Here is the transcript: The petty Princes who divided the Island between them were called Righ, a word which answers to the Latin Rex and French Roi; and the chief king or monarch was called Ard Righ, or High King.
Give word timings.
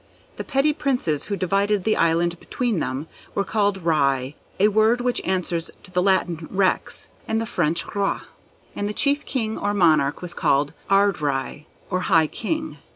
The 0.37 0.43
petty 0.43 0.73
Princes 0.73 1.25
who 1.25 1.35
divided 1.35 1.83
the 1.83 1.95
Island 1.95 2.39
between 2.39 2.79
them 2.79 3.05
were 3.35 3.43
called 3.43 3.83
Righ, 3.83 4.33
a 4.59 4.69
word 4.69 4.99
which 4.99 5.21
answers 5.23 5.69
to 5.83 5.91
the 5.91 6.01
Latin 6.01 6.47
Rex 6.49 7.09
and 7.27 7.47
French 7.47 7.85
Roi; 7.93 8.21
and 8.75 8.87
the 8.87 8.93
chief 8.95 9.25
king 9.25 9.59
or 9.59 9.75
monarch 9.75 10.23
was 10.23 10.33
called 10.33 10.73
Ard 10.89 11.21
Righ, 11.21 11.67
or 11.91 11.99
High 11.99 12.25
King. 12.25 12.79